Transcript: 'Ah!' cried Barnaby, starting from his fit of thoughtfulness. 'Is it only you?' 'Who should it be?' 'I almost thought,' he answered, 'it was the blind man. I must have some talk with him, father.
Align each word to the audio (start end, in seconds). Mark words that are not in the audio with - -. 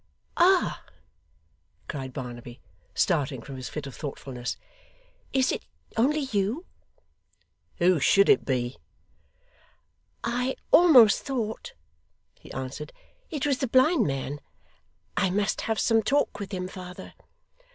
'Ah!' 0.35 0.83
cried 1.87 2.11
Barnaby, 2.11 2.59
starting 2.95 3.39
from 3.43 3.55
his 3.55 3.69
fit 3.69 3.85
of 3.85 3.95
thoughtfulness. 3.95 4.57
'Is 5.31 5.51
it 5.51 5.63
only 5.95 6.21
you?' 6.21 6.65
'Who 7.77 7.99
should 7.99 8.27
it 8.27 8.43
be?' 8.43 8.77
'I 10.23 10.55
almost 10.71 11.21
thought,' 11.21 11.73
he 12.33 12.51
answered, 12.51 12.91
'it 13.29 13.45
was 13.45 13.59
the 13.59 13.67
blind 13.67 14.07
man. 14.07 14.39
I 15.15 15.29
must 15.29 15.61
have 15.69 15.79
some 15.79 16.01
talk 16.01 16.39
with 16.39 16.51
him, 16.51 16.67
father. 16.67 17.13